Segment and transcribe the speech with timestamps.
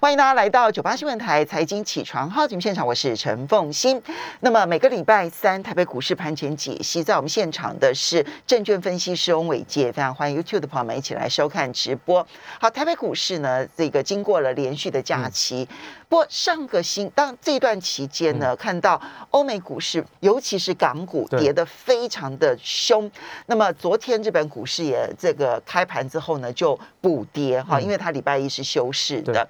[0.00, 4.00] 欢迎大家来到九八新闻台财经起床号节目现场，我是陈凤欣。
[4.38, 12.24] 那么每个礼拜三台北股市盘前解析，在我们现场的是证券分析师翁伟杰，非常欢迎 YouTube 的朋友们一起来收看直播。
[12.60, 15.68] 好，台北股市呢，这个经过了连续的假期，
[16.08, 23.10] 不过上个星当这段期间呢，看到欧美股市，尤其是港股跌得非常的凶。
[23.46, 29.44] 那么昨天日本股市也这个开盘之后呢，就补跌哈，因为它礼拜一是休市的。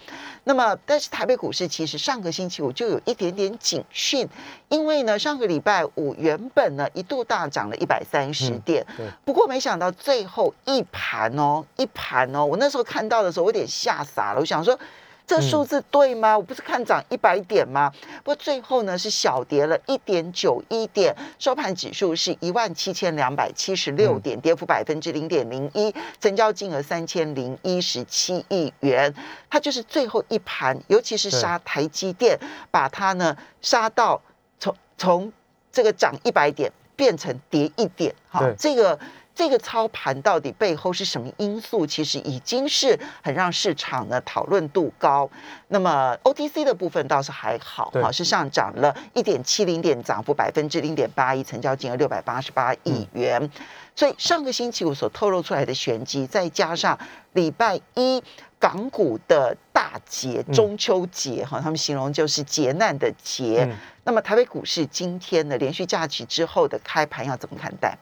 [0.49, 4.27] 那么，但是台北股市其实上个星期五就有一点点警讯，
[4.71, 8.83] 因为呢，上个礼拜五原本呢一度大涨了一百三十点，
[9.27, 14.79] 不过没想到最后一盘哦，一盘哦，我那时候看到的时候，我有点吓傻了，我想说。
[15.28, 16.38] 这数字对吗？
[16.38, 17.92] 我不是看涨一百点吗？
[18.24, 29.14] 不过最后呢是小跌了一点九一点，收盘指数是一万七千两百七十六点，跌幅百分之零点零一，成交金额三千零一十七亿元。
[29.51, 32.38] 它就是最后一盘，尤其是杀台积电，
[32.70, 34.18] 把它呢杀到
[34.59, 35.30] 从从
[35.70, 38.98] 这个涨一百点变成跌一点，哈，这个。
[39.39, 41.87] 这个操盘到底背后是什么因素？
[41.87, 45.31] 其实已经是很让市场呢讨论度高。
[45.69, 53.49] 那么 OTC 的部分倒是还好，哈，是上涨了一点七零点，涨幅百分之零点八一，成交金额六百八十八亿元。
[53.95, 56.99] 所以上个星期五所透露出来的玄机，再加上
[57.35, 58.21] 礼拜一
[58.59, 63.73] 港股的大节中秋节，哈，他们形容就是劫难的劫。
[64.03, 67.97] 那么台北股市今天呢连续假期之后的开盘要怎么看待？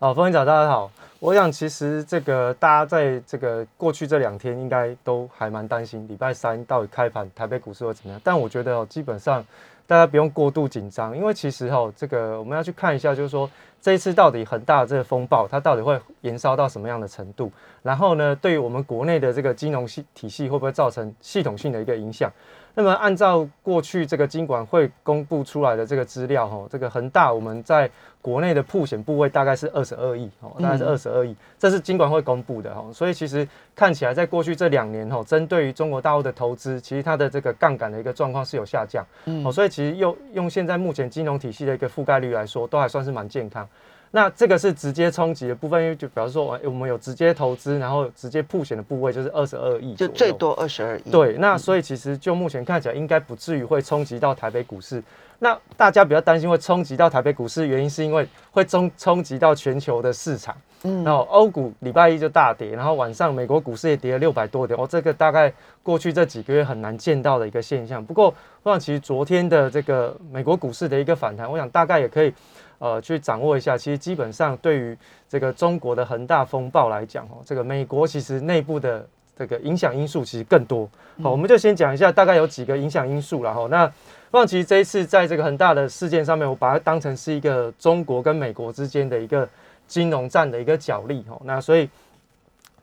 [0.00, 0.88] 好，风云早，大家好。
[1.18, 8.20] 我想其实这个大家在这个过去这两天应该都还蛮担心，礼拜三到底开盘台北股市会怎么样？
[8.22, 9.44] 但我觉得，基本上
[9.88, 13.50] 大家不用过度紧张，因为其实哈，这个我们要去看一下，就是说
[13.82, 17.50] 这一次到底很大的这个风暴，它到底会延烧到什么样的程度？
[17.82, 22.30] 然后呢，对于我们国内的这个金融系体系会不会造成系统性的一个影响？
[22.78, 27.90] 那么按照过去这个金管会公布出来的这个资料，哈，这个恒大我们在
[28.22, 39.04] 国内的铺险部位大概是二十二亿，哦，大概是二十二亿，这是金管会公布的，哈，所以其实看起来在过去这两年，哈，针对于中国大陆的投资，其实它的这个杠杆的一个状况是有下降，
[39.44, 43.68] 哦，所以其实用用现在目前金融体系的一个覆盖率来说，都还算是蛮健康。
[44.10, 51.10] 那这个是直接冲击的部分，因为就比方说，我我们有直接投资，然后直接铺险的部位就是二十二亿，就最多二十二亿。
[51.10, 55.02] 对，那所以其实就目前看起来，应该不至于会冲击到台北股市。
[55.40, 60.56] 那大家比较担心会冲击到台北股市，原因是因为会冲冲击到全球的市场。
[60.84, 64.78] 嗯，然后欧股礼拜一就大跌，然后晚上美国股市也跌了六百多点。
[64.80, 65.52] 哦，这个大概
[65.82, 68.04] 过去这几个月很难见到的一个现象。
[68.04, 72.32] 不过，我想其实昨天的这个美国股市的一个反弹，我想大概也可以。
[72.78, 74.96] 呃，去掌握一下，其实基本上对于
[75.28, 79.06] 这个中国的恒大风暴来讲，哦，这个美国其实内部的
[79.36, 80.88] 这个影响因素其实更多。
[81.22, 83.90] 好，我们就先讲一下，大概有几个影响因素了哈那，
[84.30, 89.48] 望其实这一次在这个恒大的事件上面，我把它当成是一个中国跟美国之间的一个
[89.86, 91.24] 金融战的一个角力。
[91.28, 91.88] 哈，那所以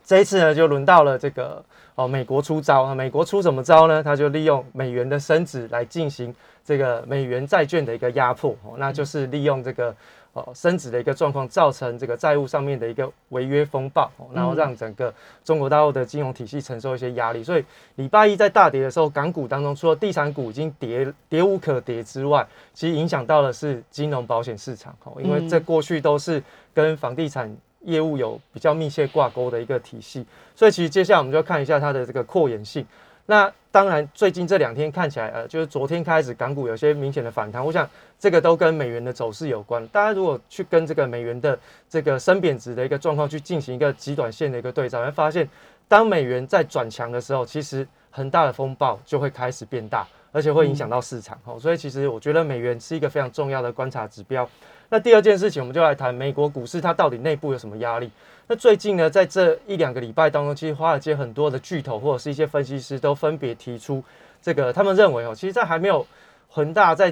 [0.06, 1.64] 这一次呢，就轮到了这个
[1.96, 2.96] 哦，美国出招啊。
[2.96, 4.02] 美国出什么招呢？
[4.04, 6.34] 他就利用美元的升值来进行。
[6.68, 9.96] 这个美元债券的一个压迫，哦，那就是利用这个
[10.34, 15.14] 哦升值的一个状况，造成这个债务上面的一个违约风暴，然后让整个
[15.44, 17.44] 中国大陆的金融体系承受一些压力。
[17.44, 17.64] 所以
[17.98, 26.42] 礼拜一在大跌的时候，港股当中除了地产股已经跌跌无可跌之外，其实影响到的是金融保险市场，哦，因为这过去都是
[26.74, 30.26] 跟房地产业务有比较密切挂钩的一个体系，
[30.56, 32.86] 所以其实接下来我们就要看一下它的这个扩延性。
[33.28, 39.86] 那当然，最近这两天看起来，呃，就是昨天开始港股有些明显的反弹，我想这个都跟美元的走势有关。
[39.88, 41.58] 大家如果去跟这个美元的
[41.90, 45.50] 这个升贬值的一个状况去进行一个极短线的一个对照，会发现，
[45.88, 51.36] 当美元在转强的时候，其实很大的风暴就会开始变大，而且会影响到市场。
[51.46, 54.48] 哦，所以其实我觉得美元是一个非常重要的观察指标。
[54.90, 58.10] 那第二件事情，我们就来谈美国股市，它到底内部有什么压力？
[58.48, 64.04] 那最近呢，在这一两个礼拜当中，其实华尔街很多的巨头或者是一些分析师都分别提出，
[64.40, 66.06] 这个他们认为哦，其实，在还没有
[66.48, 67.12] 恒大在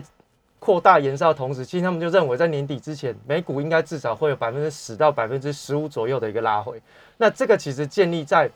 [0.60, 6.80] 扩大延烧的同时，其实他们就认为在年底之前，美股应该至少会有百分之十到百分之十五左右的一个拉回。
[7.18, 8.48] 那这个其实建立在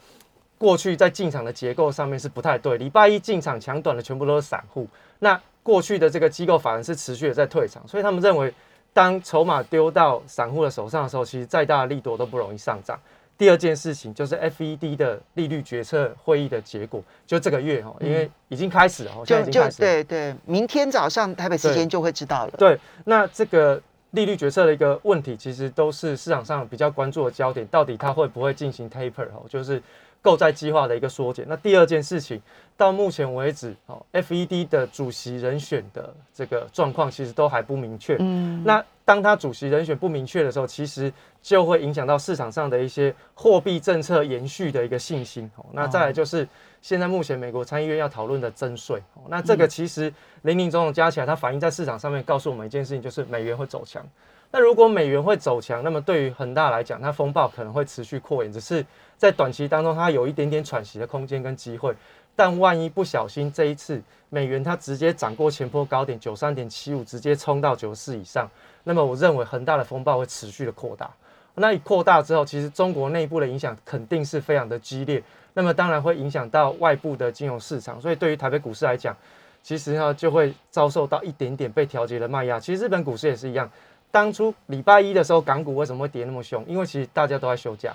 [0.59, 2.77] 过去在进场的结构上面是不太对。
[2.77, 4.87] 礼拜一进场抢短的全部都是散户，
[5.17, 8.53] 那过去的这个机构反而是持续的在退场，所以他们认为。
[8.97, 12.99] 当筹码丢到散户的手上的时候，其实再大的利多都不容易上涨。
[13.37, 22.53] 第二件事情就是 FED 的利率决策会议的结果，就这个月哈，因为已经开始了，就就对对，明天早上台北时间就会知道了。
[22.57, 23.79] 对，那这个
[24.17, 29.79] 利率决策的一个问题，其实都是市场上比较关注的焦点，到底它会不会进行 taper 哦，就是
[30.23, 31.45] 购债计划的一个缩减。
[31.47, 32.41] 那第二件事情，
[32.75, 38.17] 到目前为止，哦，FED 的主席人选的这个状况其实都还不明确。
[38.19, 41.09] 嗯，那当他主席人选不明确的时候，其实
[41.41, 45.49] 就会影响到市场上的一些货币政策延续的一个信心。
[45.55, 46.45] 哦，那再来就是
[46.81, 49.01] 现在目前美国参议院要讨论的增税。
[49.13, 54.05] 哦，那这个其实零零总总加起来，它反映在市场上面，告诉我们一件事情，就是美元会走强。
[54.51, 58.85] 那如果美元会走强，那么对于恒大来讲，它风暴可能会持续扩延，只是
[59.17, 61.95] 在短期当中它有一点点喘息的空间跟机会。
[62.35, 63.99] 但万一不小心这一次
[64.29, 68.47] 美元它直接涨过前波高点九三点七五，直接冲到九四以上，
[68.87, 71.11] 那么我认为恒大的风暴会持续的扩大。
[71.55, 75.21] 那一扩大之后，其实中国内部的影响肯定是非常的激烈，
[75.53, 77.99] 那么当然会影响到外部的金融市场。
[77.99, 79.15] 所以对于台北股市来讲，
[79.61, 82.59] 其实呢就会遭受到一点点被调节的卖压。
[82.59, 83.69] 其实日本股市也是一样。
[84.09, 86.63] 当初礼拜一的时候，港股为什么会跌那么凶？
[86.65, 87.93] 因为其实大家都在休假，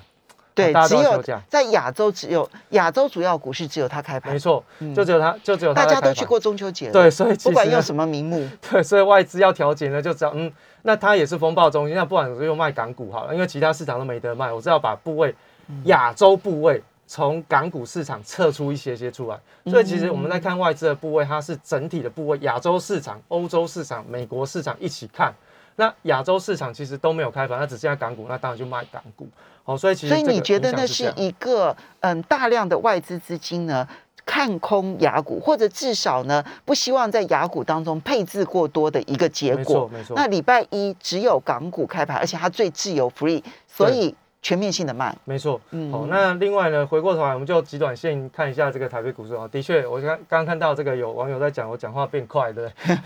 [0.55, 4.63] 对，只有在亚洲，只有亚洲主要股市只有它开盘，没错，
[4.95, 10.53] 就只有它，就只有大家都去过中秋节，对，所以不管用什么名目，对，所以外资要调节呢，就知道，嗯，
[10.83, 15.35] 那它也是风暴中心，那不管是用卖港股好了，因为其他市场都没得卖，我只要把部位
[15.85, 19.41] 亚洲部位从港股市场撤出一些些出来，
[19.71, 25.33] 所以其实我们在看外资的部位，它是整体的部位，亚洲市场、欧洲市场、美国市场一起看。
[25.77, 29.27] 那亚洲市场其实都没有开盘，那只剩下港股，那当然就卖港股。
[29.65, 33.87] 好，所以其实所以你觉得那是一个嗯大量的外资资金呢
[34.25, 39.57] 看空雅股，或者至少呢不希望在雅股当中配置过多的一个结果。
[39.57, 40.17] 没错，没错。
[40.17, 44.15] 那礼拜一只有港股开盘，而且它最自由 free，所以。
[44.43, 45.61] 全面性的卖，没错。
[45.71, 49.47] 嗯，好，那另外呢，回过头来，我们就极短线看一下这个台北股市啊。
[49.47, 52.99] 的确，我刚刚刚看到这个有网友在讲，我讲话变快，对不对？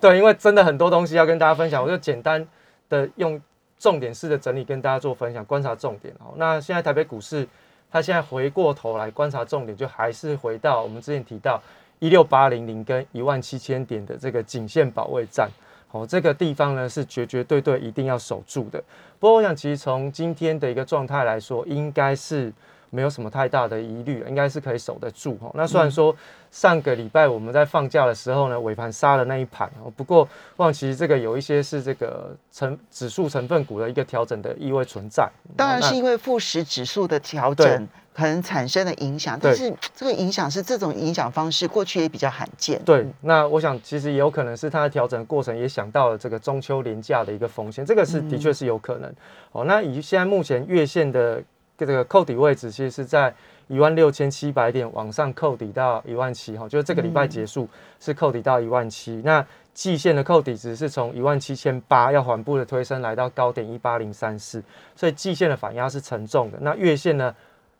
[0.00, 2.42] 对，因为真的很多东西要跟大家分享，我就简单
[2.88, 3.38] 的用
[3.78, 6.14] 重点式的整理跟大家做分享，观察重点。
[6.18, 7.46] 好，那现在台北股市，
[7.90, 11.60] 它现在回过头来观察重点，就还是回到我们之前提到
[11.98, 15.50] 一六八零零跟一万七千点的这个颈线保卫战。
[15.88, 18.82] 好，这个地方呢是绝绝对对一定要守住的。
[19.18, 22.52] 不过我想，其实从今天的一个状态来说，应该是
[22.90, 25.50] 没有什么太大的疑虑，应该是可以守得住哈。
[25.54, 26.14] 那虽然说
[26.50, 35.28] 上个礼拜我们在放假的时候呢，尾盘杀了那一盘，不过我想其实这个有一些是这个成指数成分股的一个调整的意味存在。
[35.56, 37.88] 当然是因为富时指数的调整
[38.18, 42.82] 可能产生的影响，但是这个影响是这种影响方式过去也比较罕见。
[42.84, 49.08] 对，那我想其实也有可能是它的调整过程也想到了这个中秋连假的一个风险，这个是的确是有可能。
[49.52, 51.40] 哦，那以现在目前月线的
[51.76, 53.32] 这个扣底位置，其实是在
[53.68, 57.68] 一万六千七百点往上扣底到一万七，哈，就是这个礼拜结束
[58.00, 59.22] 是扣底到一万七。
[59.24, 64.60] 那季线的扣底值是从一万七千八要缓步的推升来到高点一八零三四，
[64.96, 66.58] 所以季线的反压是沉重的。
[66.60, 67.32] 那月线呢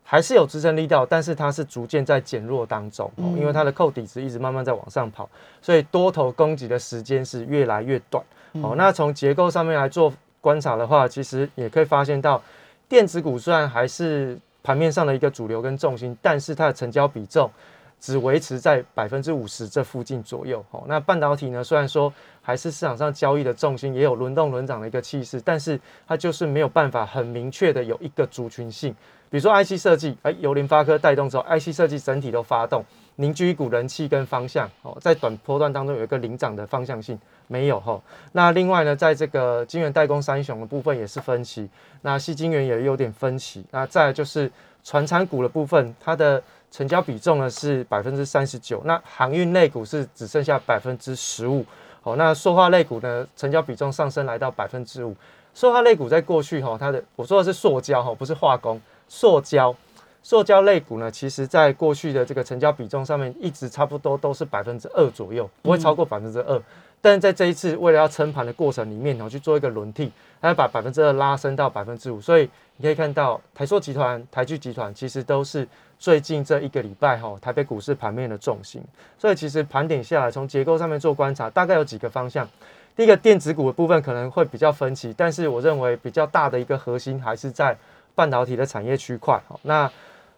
[0.09, 5.29] 还是有支撑力道，但是它是逐渐在减弱当中，因为它的扣底值一直慢慢在往上跑，
[5.61, 8.23] 所以多头攻击的时间是越来越短。
[8.53, 10.11] 哦，那从结构上面来做。
[10.41, 12.41] 观察的话，其实也可以发现到，
[12.87, 17.51] 电子股虽然还是盘面上的一个主流跟重心，但是它的成交比重
[17.99, 20.63] 只维持在百分之五十这附近左右。
[20.71, 22.11] 哦，那半导体呢，虽然说
[22.41, 28.95] 还是市场上交易的重心，也有轮动轮涨的一个气势，但是它就是没有办法很明确的有一个族群性。
[29.31, 32.83] 比如说 IC 设计，哎，由联发科带动之后，IC 设计整体都发动。
[33.17, 38.01] 凝聚一股人气跟方向哦，在短波段当中有一个领涨的方向性没有哈。
[38.31, 41.69] 那另外呢，在这个晶圆代工三雄的部分也是分歧，
[42.01, 43.63] 那细晶圆也有点分歧。
[43.71, 44.49] 那再就是
[44.83, 51.65] 船产股的部分，它的成交比重呢是百分之三十九，那航运类股是只剩下百分之十五。
[52.01, 55.15] 好，那塑化类股呢，成交比重上升来到百分之五。
[55.53, 59.75] 塑化类股在过去哈，它的我说的是塑胶哈，不是化工，塑胶。
[60.21, 66.61] 塑胶类股呢，其实在过去的这个成交比重上面，一直差不多都是百分之二左右，不会超过百分之二。
[67.01, 72.19] 但是在这一次为了要撑盘的过程里面，然后去做一个轮替，它要把百分之二拉升到百分之五。
[72.19, 78.81] 所以你可以看到台塑集团、台聚集团其实都是最近这一个礼拜哈，台北股市盘面的重心。
[79.17, 82.47] 所以其实盘点下来，从结构上面做观察，大概有几个方向。
[82.95, 87.77] 第一个电子股的部分可能会比较分歧，但是我认为比较大的一个核心还是在
[88.13, 89.41] 半导体的产业区块。
[89.47, 89.89] 好，那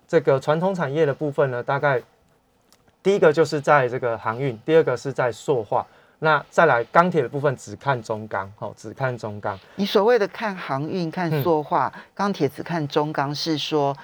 [0.07, 1.99] 这个传统产业的部分呢，大概
[3.01, 5.87] 第一个就是在这个航运，第二个是在塑化，
[6.23, 9.57] 那再来钢铁的部分只看中钢，哦，只看中钢。
[9.75, 13.97] 你所谓的看航运、看塑化、钢铁只看中钢，是说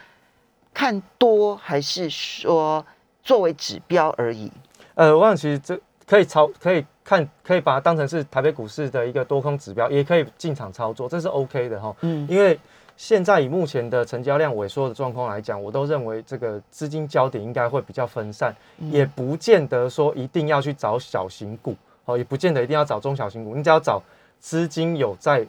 [0.74, 2.84] 看多还是说
[3.22, 4.52] 作为指标而已？
[4.96, 11.96] 呃，我想其实这可以操，可以看，可以把它当成是台北股市的一个多空指标，也可以进场操作，这是 OK 的哈。
[12.02, 12.60] 嗯，因为。
[13.00, 18.52] 现在以目前的成交量萎缩的状况来讲，我都认为这个资金焦点应该会比较分散，
[18.90, 21.76] 也不见得说一定要去找小型股，
[22.08, 24.02] 哦，也不见得一定要找中小型股，你只要找
[24.40, 25.46] 资金有在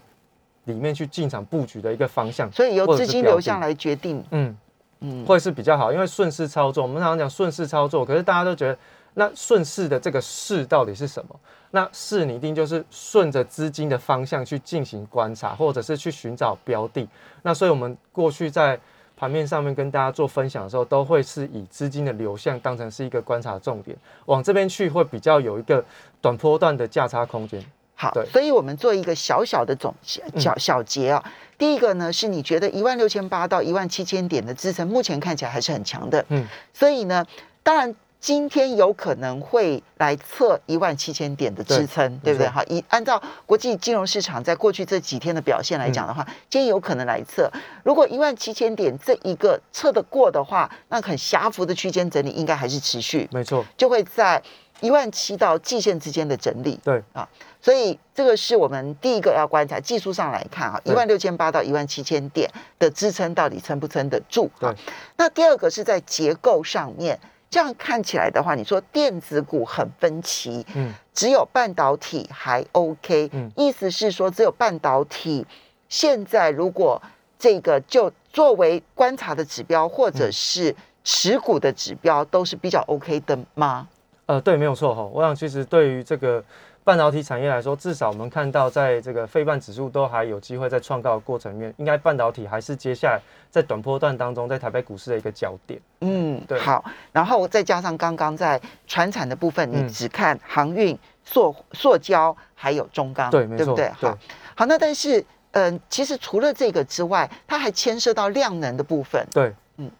[0.66, 4.56] 里面去进场布局的一个方向，所以由资金流向来决定，嗯
[5.00, 8.78] 嗯，会是比较好，因为顺势操作，我们常常讲顺势操作，可是大家都觉得。
[9.14, 11.34] 那顺势的这个势到底是什么？
[11.72, 17.04] 那势你一定就是顺着资金的方向去进行观察，或者是去寻找标的。
[17.42, 18.78] 那所以我们过去在
[19.18, 23.96] 盘面上面跟大家做分享的时候，都会是以资金的流向当成是一个观察重点，
[24.26, 25.84] 往这边去会比较有一个
[26.20, 27.60] 短波段的价差空间。
[27.96, 29.92] 好，所以我们做一个小小的总
[30.36, 31.32] 小小结啊。
[31.58, 36.24] 第一个呢，是你觉得一万六千八到一万七千点的支撑，目前看起来还是很强的。
[36.28, 37.26] 嗯，所以呢，
[37.62, 37.92] 当然。
[38.20, 42.48] 今天有可能会来测一万七千点的支撑，对不对？
[42.48, 47.50] 哈，以按照国际金融市场在过去这几天的表现来讲的话，今天有可能来测。
[47.84, 54.42] 如果一万七千点这一个测得过的话，那很狭幅的区间整理应该还是持续，没错，就会在
[54.80, 56.78] 一万七到季线之间的整理。
[56.82, 57.26] 对啊，
[57.62, 64.50] 所以这个是我们第一个要观察，技术上来看啊，一万六千八到一万七千点的支撑到底撑不撑得住？
[64.58, 64.74] 对。
[65.16, 67.18] 那第二个是在结构上面。
[67.50, 75.46] 这样看起来的话，你说电子股很分歧，嗯，只有半导体还 OK，嗯，意思是说只有半导体
[75.88, 77.00] 现在如果
[77.38, 80.74] 这个就作为观察的指标或者是
[81.04, 83.88] 持股的指标都是比较 OK 的吗？
[84.26, 85.02] 呃，对，没有错哈。
[85.02, 86.44] 我想其实对于这个。
[86.88, 95.78] 半导体产业来说，至少我们看到，在这个非半指数都还有机会在创高的过程里面，应该半导体还是接下来在短波段当中，在台北股市的一个焦点。
[96.00, 96.58] 嗯，对。
[96.58, 103.90] 好，然后再加上刚刚在船产的部分，你只看航运、塑塑胶还有中钢，对，对不对？
[103.90, 104.16] 好，
[104.54, 109.22] 好，那但是，嗯，其实除了这个之外，它还牵涉到量能的部分。
[109.30, 109.90] 对，嗯，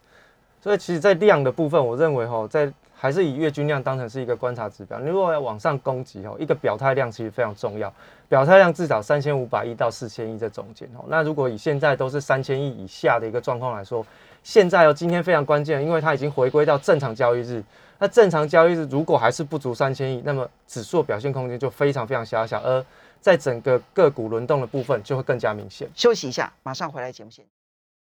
[0.62, 4.98] 所以其实，在量的部分，我认为哈，在还是以月均量当成是一个观察指标。
[4.98, 7.92] 你如果要往上攻击哦，一个表态量其实非常重要。
[8.28, 11.04] 表态量至少三千五百亿到四千亿这中间哦。
[11.08, 14.04] 那如果以现在都是三千亿以下的一个状况来说，
[14.42, 17.62] 现在哦今天非常关键，因为它已经回归到正常交易日。
[18.00, 22.84] 那正常交易日如果还是不足三千亿，那么指数表现空间就非常非常狭小，而
[23.20, 25.88] 在整个个股轮动的部分就会更加明显。
[25.94, 27.44] 休息一下，马上回来节目现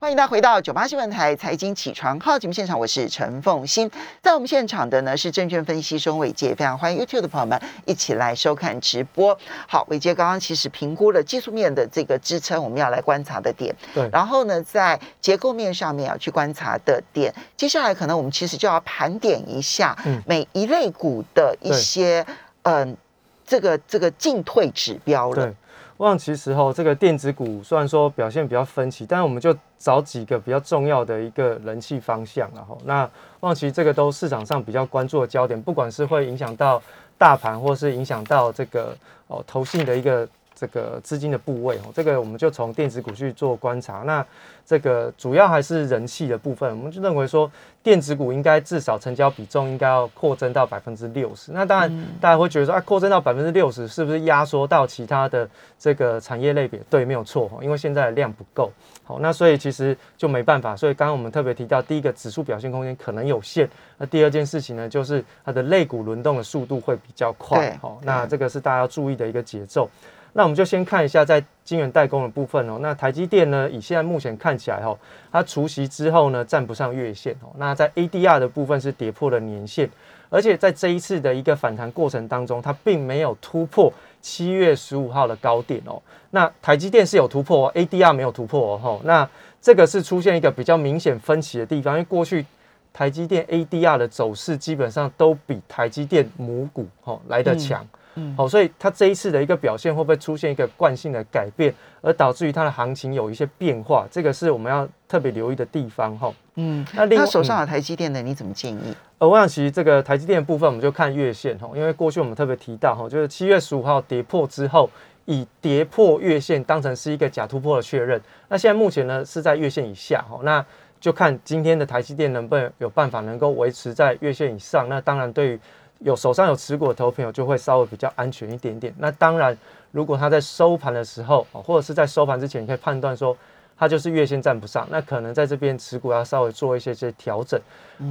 [0.02, 3.90] 欢迎大家回到九八新闻台财经起床号节目现场，我是陈凤欣。
[4.22, 9.38] 在我们现场的呢是证券分析师伟杰，非常欢迎 YouTube 的朋友们一起来收看直播。
[9.68, 13.76] 好，伟杰刚刚其实评估了技术面的这个支撑，我们要来观察的点。
[13.92, 22.24] 对，然后呢，在结构面上面要去观察的点，接下来可能我们其实就要盘点一下每一类股的一些
[22.62, 22.96] 嗯
[23.44, 25.54] 这个这个进退指标了。
[25.98, 33.10] 我想其实哈，这个电子股虽然说表现比较分歧，但是我们就找几个比较重要的一个人气方向然后那
[33.40, 36.80] 望其这个都市场上比较关注的焦点，不管是会影响到
[37.18, 38.94] 大盘，或是影响到这个
[39.26, 40.28] 哦投信的一个。
[40.60, 44.02] 这个资金的部位哦，这个我们就从电子股去做观察。
[44.04, 44.24] 那
[44.66, 47.50] 这个主要还是人气的部分，我们就认为说
[47.82, 51.50] 电子股应该至少成交比重应该要扩增到百分之六十。
[51.50, 55.48] 那当然，大家会觉得说啊，扩增到百分之六十是不是压缩到其他的
[55.78, 56.78] 这个产业类别？
[56.90, 58.70] 对，没有错因为现在的量不够。
[59.02, 60.76] 好，那所以其实就没办法。
[60.76, 63.66] 所以刚刚我们特别提到，第一个指数表现空间可能有限。
[63.96, 67.76] 那第二件事情呢，就是它的类股轮动的速度会比较快。
[67.80, 69.88] 好，那这个是大家要注意的一个节奏。
[70.32, 72.78] 那我们就先看一下在晶圆代工的部分哦。
[72.80, 74.96] 那台积电呢，以现在目前看起来哈，
[75.32, 77.50] 它除夕之后呢，站不上月线哦。
[77.56, 79.90] 那在 ADR 的部分是跌破了年线，
[80.28, 86.00] 而且在这一次的一个反弹过程当中，它并没有突破七月十五号的高点哦。
[86.30, 89.00] 那台积电是有突破，ADR 没有突破哦。
[89.04, 89.28] 那
[89.60, 92.46] 这个是出现一个比较明显分歧的地方，因为过去
[92.92, 97.86] 台积电 ADR 的走势基本上都比台积电母股哦来得强。
[98.36, 104.06] 好，所以它这一次的一个表现会不会出现一个惯性的改变，而导致于它的行情有一些变化？
[104.10, 106.32] 这个是我们要特别留意的地方哈。
[106.56, 108.94] 嗯，那他手上有台积电的，你怎么建议？
[109.18, 114.90] 呃，我想其实这个台积电的部分，我们就看月线哈，因为过去我们特别提到哈，就是七月十五号跌破之后，
[115.26, 118.20] 以跌破月线当成是一个假突破的确认。
[118.48, 120.64] 那现在目前呢是在月线以下哈，那
[121.00, 124.86] 就看今天的台积电能不能有办法能够维持在月线以上。
[124.88, 125.60] 那当然对于
[126.00, 128.94] 有手上有持股的投朋友就会稍微比较安全一点点。
[128.98, 129.56] 那当然，
[129.92, 133.36] 如果他在收盘的时候，或者是在收盘之前，你可以判断说
[133.78, 137.60] 他就是月线站不上，那可能在这边持股要稍微做一些些调整。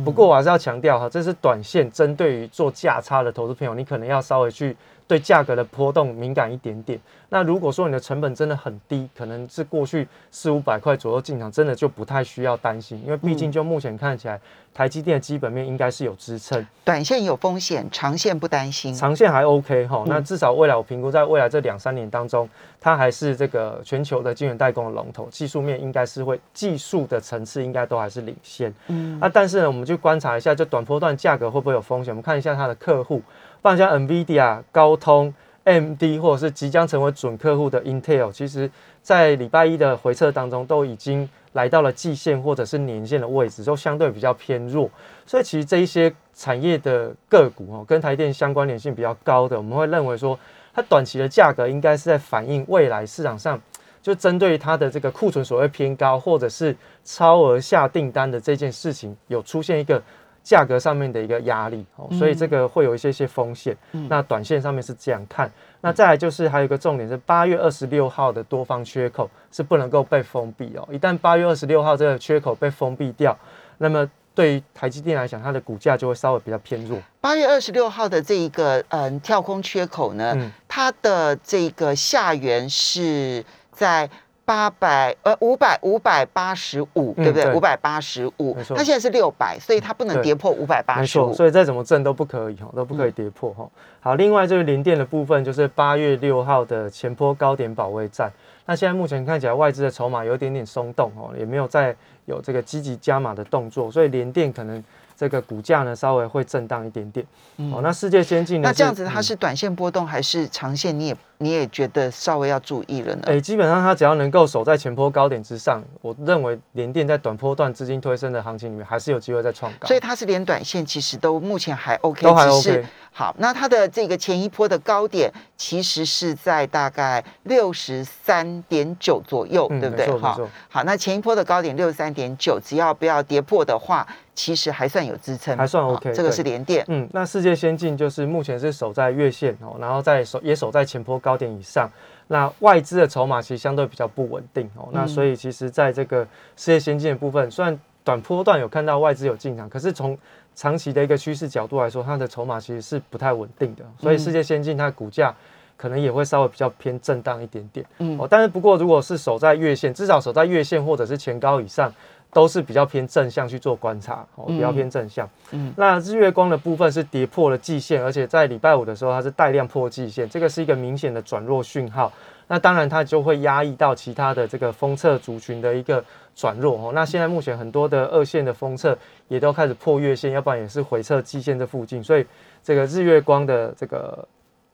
[0.03, 4.75] 不过我还是要强调哈，这是短线针对于做价差的投资朋友，你可能要稍微去。
[5.09, 6.99] 对价格的波动敏感一点点。
[7.29, 14.39] 那如果说你的成本真的很低，可能是过去四五百块左右进场，真的就不太需要担心，因为毕竟就目前看起来，
[14.73, 16.65] 台积电的基本面应该是有支撑。
[16.85, 18.93] 短线有风险，长线不担心。
[18.93, 20.03] 长线还 OK 哈。
[20.07, 22.47] 那至少未来我评估，在未来这两三年当中，
[22.79, 28.71] 它还是这个全球的晶圆代工的龙头，技术面应该是会技术的层次应该都还是领先。
[28.87, 29.19] 嗯。
[29.19, 32.11] 啊，但是呢，我们就观察一下，就短波段价格会不会有风险？
[32.11, 33.21] 我们看一下它的客户。
[33.61, 35.33] 放下 NVIDIA、高通、
[35.65, 38.69] MD，或者是即将成为准客户的 Intel，其实，
[39.01, 44.89] 在礼拜一的回撤当中，都已经来到了季线或者是年线的位置，都相对比较偏弱。
[45.25, 50.39] 所以，其实这一些产业的个股哦，跟台电相关联性比较高的，我们会认为说，
[50.73, 53.59] 它短期的价格应该是在反映未来市场上，
[54.01, 60.01] 就针对它的这个库存所谓偏高，或者是超额下订单的这件事情，有出现一个。
[60.43, 63.75] 价格上面的一个压力哦，所以这个会有一些些风险。
[64.09, 65.49] 那短线上面是这样看。
[65.81, 70.87] 那再来就是还有一个重点是八月二十六号的多方缺口是不能够被封闭哦。
[70.91, 73.37] 一旦八月二十六号这个缺口被封闭掉，
[73.77, 76.99] 那么对于台积电来讲，它的股价就会稍微比较偏弱。
[77.21, 80.35] 八月二十六号的这一个嗯跳空缺口呢，
[80.67, 84.09] 它的这个下缘是在。
[84.49, 87.53] 八百呃五百五百八十五，对不对？
[87.53, 93.69] 五百八十五，它现在是六百，所以它不能跌破五百八十五，所以再怎么震都不可以哈，都不可以跌破哈。
[93.99, 98.31] 好，另外就是零电的部分，就是八月六号的前坡高点保卫战。
[98.65, 104.83] 那现在目前看起来外资的筹码有一点点松动哦，也没有再有这个积极加码的动作，所以联电可能。
[105.19, 107.25] 这个股价呢稍微会震荡一点点，
[107.73, 108.69] 哦，那世界先进呢？
[108.69, 110.97] 那这样子它是短线波动还是长线？
[110.97, 113.23] 你也你也觉得稍微要注意了呢？
[113.25, 119.89] 哎，基本上它只要能够守在前坡高点之上，我认为联电在短波段资金推升的行情里面还是有机会再创高。
[119.89, 122.85] 所以它是连短线其实都目前还 OK，都还 OK。
[123.11, 130.09] 好，那它的这个前一波的高点其实是在大概六十三点九左右，对不对？
[130.19, 130.39] 哈，
[130.69, 136.13] 好，那前一波的高点六十三点九，只要不要跌破的话，其实还算有支撑，还算 OK。
[136.13, 141.89] 这个是连电，嗯，那世界先进就是目前是守在月线哦，然后在守也守在前坡高点以上。
[142.31, 146.23] 那外资的筹码其实相对比较不稳定哦，那所以其实在这个
[146.55, 150.15] 世界先进的部分，虽然短波段有看到外资有进场，可是从
[150.59, 155.33] 长期的一个趋势角度来说，它的筹码其实是不太稳定的，所以世界先进它的股价
[155.77, 157.85] 可能也会稍微比较偏震荡一点点。
[157.99, 161.89] 嗯，哦，但是不过如果是守在月线，至少守在月线或者是前高以上，
[162.31, 165.27] 都是比较偏正向去做观察，哦，比较偏正向。
[165.51, 172.11] 嗯，那日月光的部分是跌破了季线，而且在礼拜五的时候它是带量破季线，这个是一个明显的转弱讯号。
[172.51, 176.03] 那当然，它就会压抑到其他的这个封测族群的一个
[176.35, 176.91] 转弱哦。
[176.95, 182.25] 那现在目前很多的二线的封测也都开始破月线，要不然也是回测季线这附近，所以
[182.63, 184.27] 这个日月光的这个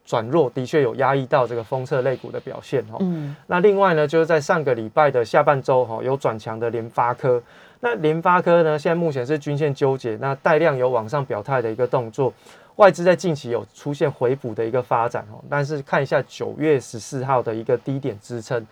[0.05, 2.97] 转弱的确有压抑到这个封测类股的表现哦。
[2.99, 3.35] 嗯。
[3.47, 7.41] 那另外呢，就是在上个礼拜的下半周哈，有转强的联发科。
[7.81, 12.33] 那联发科呢，现在目前是均线纠结，那带量有往上表态的一个动作。
[12.77, 18.65] 外资在近期有出现回补的一个发展哦，但是看一下九月十四号的一个低点支撑，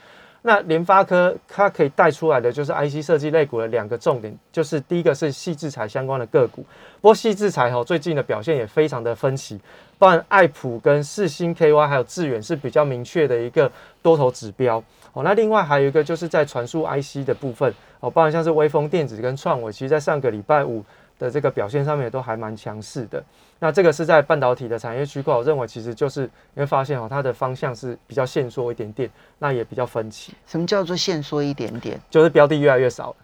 [0.45, 6.65] 那联发科它可以带出来的就是 IC 设计类股的两个重点，就是第一个是细制材相关的个股，
[7.01, 9.58] 不过细制材哦最近的表现也非常的分歧，
[9.97, 20.84] 不然爱普跟四星 KY 还有致远是比较明确的一个多头指标哦，那另外还有一个就是在传输 IC 的部分哦，包含像是微风电子跟创伟，其实在上个礼拜五
[21.17, 23.23] 的这个表现上面也都还蛮强势的。
[23.63, 30.34] 那这个是在半导体的产业区块，我认为其实就是你会发现哦，它的方向是比较限缩一点点，那也比较分歧。
[30.45, 31.97] 什么叫做限缩一点点？
[32.10, 33.15] 就是标的越来越少了，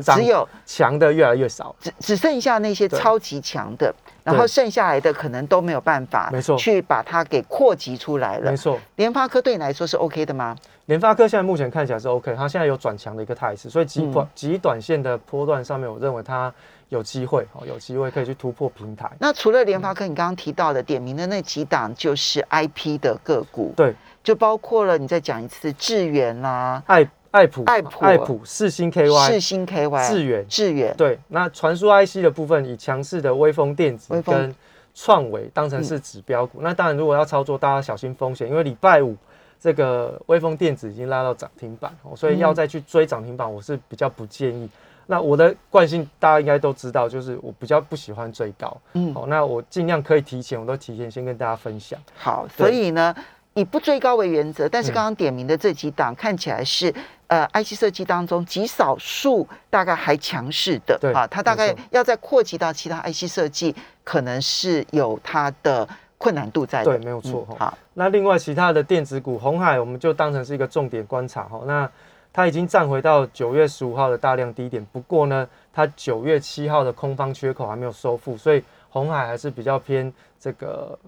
[0.00, 8.50] 只有强的越来越少，只只剩下那些超级强的，然后剩下来的可能都没有办法，没错，去把它给扩集出来了。
[8.50, 10.56] 没错，联发科对你来说是 OK 的吗？
[10.86, 16.52] 联发科现在目前看起来是 OK，它现在有转强的一个态势，所以极短极短线的波段上面，我认为它。
[16.90, 19.10] 有机会哦，有机会可以去突破平台。
[19.18, 30.94] 那除了联发科，你刚刚提到的点名的那几档，就是 I P 的个股，对，就包括了你再讲一次智源啦，爱爱普、爱普、爱普、四星 K Y、四星 K Y、致远、致远。
[30.96, 34.54] 对，那传输 I C 的部分，以强势的微风电子跟
[34.94, 36.58] 创维当成是指标股。
[36.60, 39.16] 那当然，如果要操作，大家小心风险，因为礼拜五
[39.60, 44.68] 这个微风电子已经拉到涨停板，所以要再去追涨停板，我是比较不建议。
[45.10, 51.98] 那我的惯性大家应该都知道，就是我比较不喜欢追高，嗯，好，那我尽量可以提前，我都提前先跟大家分享。
[52.14, 53.14] 好，所以呢，
[53.54, 56.94] 以不追高为原则，但是刚刚点名的这几档看起来是
[57.28, 66.96] 呃，IC 设计当中极少数大概还强势的啊，它大概要再扩及到其他 IC 设计，可能是有它的困难度在的。
[66.96, 67.54] 对，没有错哈。
[67.54, 71.60] 嗯好，那另外其他的电子股，红海我们就当成是一个重点观察哈。
[71.66, 71.88] 那
[72.32, 80.98] 它已经站回到九月十五号的大量低点，不过呢，它九月七号的空方缺口还没有收复，所以红海还是比较偏这个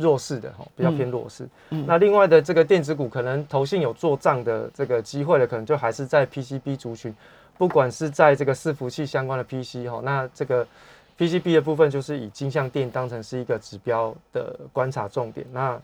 [0.00, 1.46] 弱势的哈，比较偏弱势。
[1.68, 7.14] 嗯那另外的这个电子股，可能投信有做账的这个机会的，可能就还是在 PCB 族群，
[7.58, 10.66] 不管是在这个伺服器相关的 PC 哈，那这个
[11.18, 15.46] PCB 的部分就是以金像电当成是一个指标的观察重点。
[15.52, 15.78] 那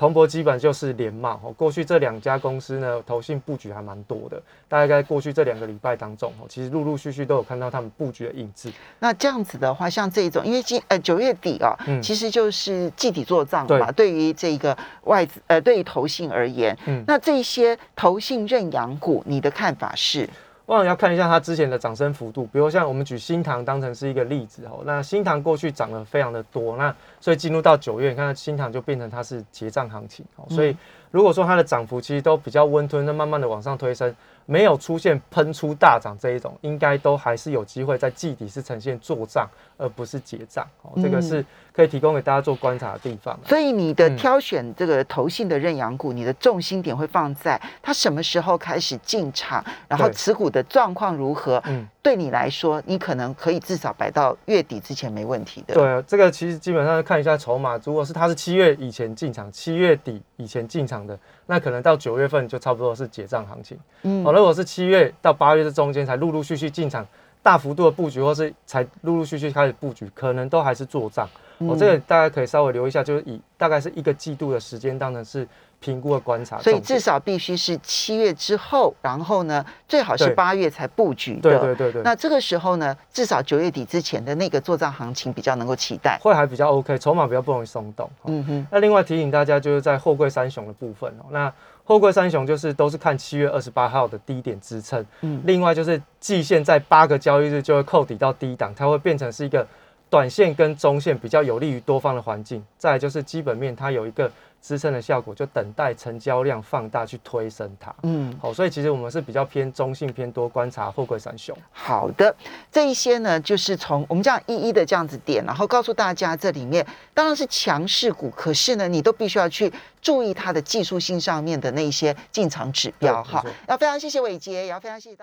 [0.00, 8.72] 铜箔基本就是联茂哦，过去这两家公司呢，投信布局还蛮多的，大概在过去这两个礼拜当中哦，其实陆陆续续都有看到他们布局的影子。
[8.98, 13.92] 那这样子的话，像这一种，因为今呃九月底啊，嗯其实就是季底做账嘛。
[13.92, 20.26] 对于这个外资呃，对于投信而言，嗯那这些投信认养股，你的看法是？
[20.70, 30.76] 我想要看一下它之前的涨升幅度，比如像我们举新塘当成是一个例子哦，那新塘过去涨了非常的多，那所以进入到九月，你看新塘就变成它是结账行情哦，所以
[31.10, 34.14] 如果说它的涨幅其实都比较温吞，那慢慢的往上推升，
[34.46, 43.40] 没有出现喷出大涨这一种，应该都还是有机会在季底是呈现做账，而不是结账哦，这个是可以提供给大家做观察的地方啊。
[43.46, 51.62] 所以你的嗯挑选这个投信的认养股，你的重心点会放在它什么时候开始进场，然后持股的状况如何？
[51.66, 55.74] 嗯，对你来说，你可能可以至少摆到月底之前没问题的。
[55.74, 63.78] 对，啊，这个其实基本上看一下筹码，如果是它是七月以前进场，七月底以前进场的，那可能到九月份就差不多是结账行情。
[64.02, 67.06] 嗯哦，如果是七月到八月这中间才陆陆续续进场，
[67.42, 71.28] 大幅度的布局，或是才陆陆续续开始布局，可能都还是做账。
[71.60, 75.46] 哦，这个大家可以稍微留意一下，就是以大概是一个季度的时间当成是
[75.78, 76.58] 评估和观察。
[76.58, 81.42] 所以至少必须是七月之后，然后呢，最好是八月才布局的。
[81.42, 86.18] 对对对对，那这个时候呢，至少九月底之前的那个做账行情比较能够期待。
[86.22, 88.06] 会还比较 OK，筹码比较不容易松动。
[88.22, 91.52] 哦嗯哼，那另外提醒大家，就是在货柜三雄的部分哦，那
[91.84, 99.66] 货柜三雄就是都是看七月二十八号的低点支撑，嗯另外就是季线在八个交易日就会扣底到低档，它会变成是一个
[100.10, 102.62] 短线跟中线比较有利于多方的环境。
[102.76, 107.94] 再来就是基本面它有一个支撑的效果，就等待成交量放大去推升它。
[108.02, 111.56] 嗯，好，所以其实我们是比较偏中性偏多观察货柜三雄。
[111.70, 112.34] 好的，
[112.70, 123.44] 这一些呢，就是从我们这样一一的这样子点，然后告诉大家这里面当然是强势股，可是呢，你都必须要去注意它的技术性上面的那一些进场指标哈。
[123.68, 125.18] 要非常谢谢伟杰，也要非常谢谢大家。